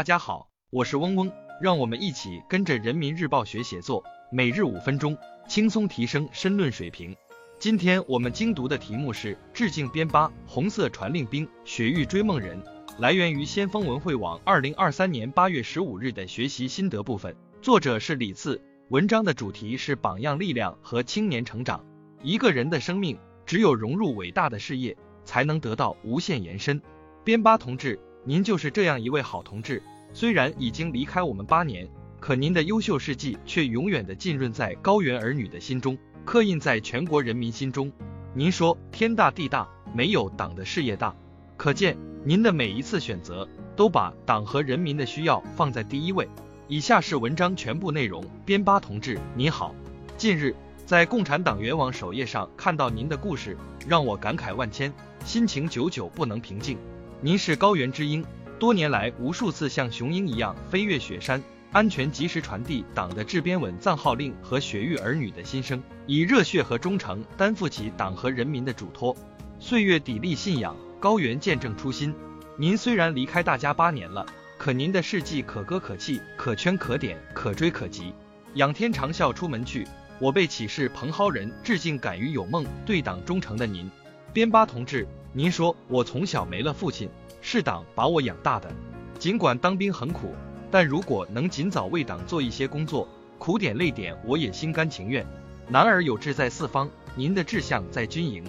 [0.00, 1.30] 大家好，我是嗡嗡，
[1.60, 5.14] 让我们一起跟着人民日报学写作，每日五分钟，
[5.46, 7.14] 轻松提升申论水平。
[7.58, 12.58] 今天我们精读的题目是致敬边巴红色传令兵，雪域追梦人。
[12.98, 18.58] 来源于先锋文汇网二零二三年八月十五日的学习心得部分，作者是李次。
[18.88, 21.84] 文章的主题是榜样力量和青年成长。
[22.22, 24.96] 一个人的生命，只有融入伟大的事业，
[25.26, 26.80] 才能得到无限延伸。
[27.22, 28.00] 边巴同志。
[28.24, 29.82] 您就是这样一位好同志，
[30.12, 31.88] 虽然已经离开我们八年，
[32.20, 37.90] 可您的优秀事迹却永远的浸润在高原儿女的心中，刻印在全国人民心中。
[38.34, 41.16] 您说天大地大，没有党的事业大，
[41.56, 46.28] 可见您的每一次选择都把党和人民的需要放在第一位。
[46.68, 48.22] 以下是文章全部内容。
[48.44, 49.74] 边巴同志，你好。
[50.18, 53.56] 近日在共产党员网首页上看到您的故事，
[53.88, 54.92] 让我感慨万千，
[55.24, 56.76] 心情久久不能平静。
[57.22, 58.24] 您是高原之鹰，
[58.58, 69.14] 多年来无数次像雄鹰一样飞越雪山，安全及时传递党的治边稳藏号令和雪域儿女的心声，以热血和忠诚担负起党和人民的嘱托。
[69.58, 72.14] 岁月砥砺信仰，高原见证初心。
[72.56, 74.24] 您虽然离开大家八年了，
[74.56, 78.14] 可您的事迹可歌可泣，可圈可点，可追可及。
[78.54, 79.86] 仰天长啸出门去，
[80.18, 81.52] 我辈岂是蓬蒿人？
[81.62, 83.90] 致敬敢于有梦、对党忠诚的您，
[84.32, 85.06] 边巴同志。
[85.32, 87.08] 您说我从小没了父亲，
[87.40, 88.68] 是党把我养大的。
[89.16, 90.34] 尽管当兵很苦，
[90.72, 93.06] 但如果能尽早为党做一些工作，
[93.38, 95.24] 苦点累点我也心甘情愿。
[95.68, 98.42] 男儿有志在四方，您的志向在军营。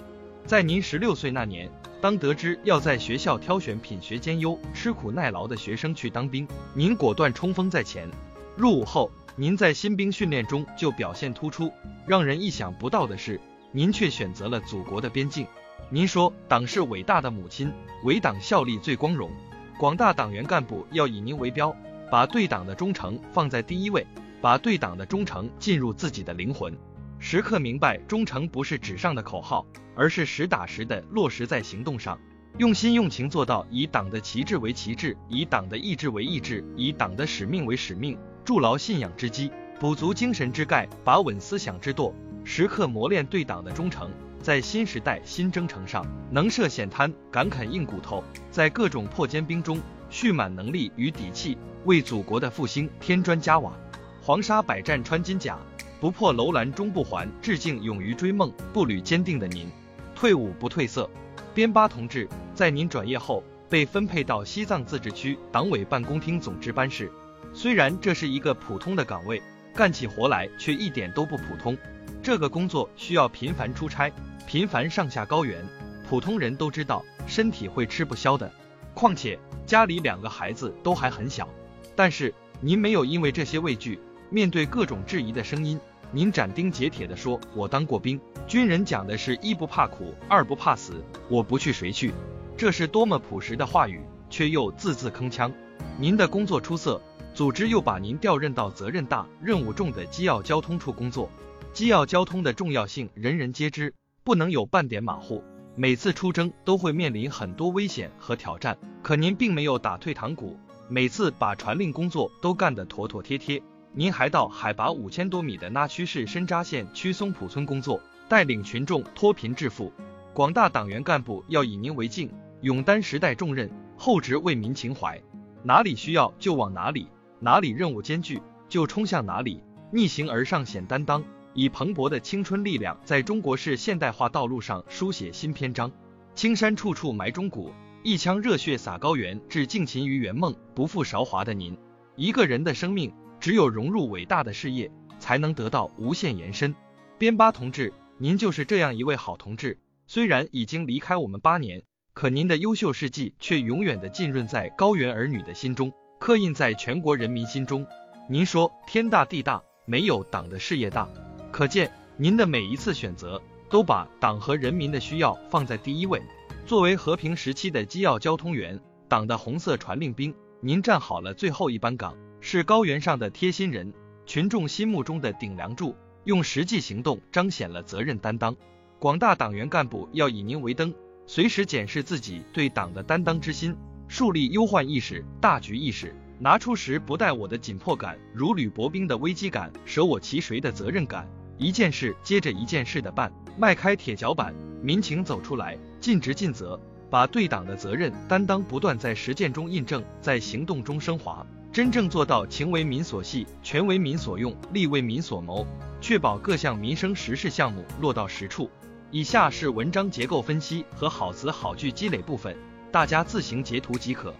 [0.44, 8.10] 在您十六岁那年，当得知要在学校挑选品学兼优、吃苦耐劳的学生去当兵，您果断冲锋在前。
[8.56, 11.70] 入伍后，您在新兵训练中就表现突出，
[12.08, 15.46] 让人意想不到的是，您却选择了祖国的边境。
[15.90, 17.72] 您说党是伟大的母亲，
[18.04, 19.30] 为党效力最光荣。
[19.78, 21.74] 广大党员干部要以您为标，
[22.10, 24.06] 把对党的忠诚放在第一位，
[24.40, 26.76] 把对党的忠诚进入自己的灵魂，
[27.18, 32.18] 时刻明白忠诚不是纸上的口号，而是实打实的落实在行动上，
[32.58, 42.14] 用心用情做到以党的旗帜为旗帜，以党的意志为意志，以党的使命为使命，筑牢信仰之基，补足精神之钙，把稳思想之舵，
[42.44, 44.10] 时刻磨练对党的忠诚。
[44.42, 49.80] 在新时代新征程上，能涉险滩，敢啃硬骨头，在各种破坚冰中
[50.10, 53.72] 蓄满能力与底气，为祖国的复兴添砖加瓦。
[54.20, 55.56] 黄沙百战穿金甲，
[56.00, 57.28] 不破楼兰终不还。
[57.40, 59.68] 致敬勇于追梦、步履坚定的您，
[60.12, 61.08] 退伍不褪色。
[61.54, 67.08] 边巴同志，在您转业后被分配到西藏自治区党委办公厅总值班室，
[67.54, 69.40] 虽然这是一个普通的岗位，
[69.72, 71.78] 干起活来却一点都不普通。
[72.22, 74.10] 这个工作需要频繁出差。
[74.46, 75.66] 频繁上下高原，
[76.08, 78.48] 普通人都知道身体会吃不消的。
[78.94, 81.48] 况且家里两个孩子都还很小，
[81.96, 83.98] 但是您没有因为这些畏惧。
[84.30, 85.80] 面对各种质疑的声音，
[86.12, 92.14] 您斩钉截铁地说：“我当过兵，军人讲的是一不怕苦，二不怕死，我不去谁去？”
[92.56, 94.00] 这是多么朴实的话语，
[94.30, 95.50] 却又字字铿锵。
[95.98, 97.02] 您的工作出色，
[97.34, 101.28] 组织又把您调任到责任大、任务重的机要交通处工作。
[101.72, 103.94] 机要交通的重要性人人皆知。
[104.24, 105.42] 不能有半点马虎，
[105.74, 110.56] 每次出征都会面临很多危险和挑战，可您并没有打退堂鼓，
[110.88, 113.60] 每次把传令工作都干得妥妥帖帖。
[113.92, 119.92] 您还到海拔五千多米的那曲市深扎县曲松浦村工作，带领群众脱贫致富。
[120.32, 125.20] 广大党员干部要以您为镜，勇担时代重任，厚植为民情怀。
[125.64, 127.08] 哪里需要就往哪里，
[127.40, 131.24] 哪里任务艰巨就冲向哪里，逆行而上显担当。
[131.54, 135.90] 以蓬勃的青春力量，在中国式现代化道路上书写新篇章。
[136.34, 139.40] 青山处处埋忠骨，一腔热血洒高原。
[139.48, 141.76] 致敬勤于圆梦、不负韶华的您。
[142.16, 146.74] 一个人的生命，只有融入伟大的事业，才能得到无限延伸。
[147.18, 149.78] 边巴同志，您就是这样一位好同志。
[150.06, 151.82] 虽然已经离开我们八年，
[152.14, 157.86] 可您的优秀事迹却永远的浸润在高原儿女的心中，刻印在全国人民心中。
[158.28, 161.08] 您说天大地大，没有党的事业大。
[161.52, 166.20] 可见，您的每一次选择都把党和人民的需要放在第一位。
[166.64, 173.92] 作为和平时期的机要交通员，党的红色传令兵，您站好了最后一班岗，是高原上的贴心人，
[174.24, 175.94] 群众心目中的顶梁柱，
[176.24, 178.56] 用实际行动彰显了责任担当。
[178.98, 180.94] 广大党员干部要以您为灯，
[181.26, 183.76] 随时检视自己对党的担当之心，
[184.08, 191.28] 树立忧患意识、大局意识，拿出时不待我的紧迫感，如履薄冰的危机感，舍我其谁的责任感。
[191.62, 196.78] 一件事接着一件事的办，迈开铁脚板，民情走出来，尽职尽责，
[197.08, 205.64] 把对党的责任担当不断在实践中印证，在行动中升华，真正做到情为民所系，权为民所用，利为民所谋，
[206.00, 208.68] 确保各项民生实事项目落到实处。
[209.12, 212.56] 以下是文章结构分析和好词好句积累部分，
[212.90, 214.34] 大家自行截图即可。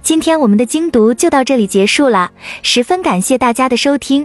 [0.00, 2.30] 今天我们的精读就到这里结束了，
[2.62, 4.24] 十分感谢大家的收听。